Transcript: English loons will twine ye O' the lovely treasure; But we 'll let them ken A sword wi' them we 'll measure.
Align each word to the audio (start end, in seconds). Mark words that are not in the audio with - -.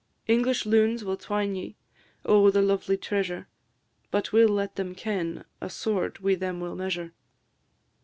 English 0.25 0.65
loons 0.65 1.03
will 1.05 1.15
twine 1.15 1.53
ye 1.53 1.75
O' 2.25 2.49
the 2.49 2.63
lovely 2.63 2.97
treasure; 2.97 3.47
But 4.09 4.33
we 4.33 4.43
'll 4.43 4.47
let 4.49 4.75
them 4.75 4.95
ken 4.95 5.45
A 5.61 5.69
sword 5.69 6.17
wi' 6.23 6.33
them 6.33 6.59
we 6.59 6.67
'll 6.67 6.75
measure. 6.75 7.13